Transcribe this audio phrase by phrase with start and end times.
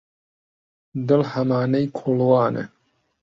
[1.07, 2.63] دڵ هەمانەی کۆڵوانە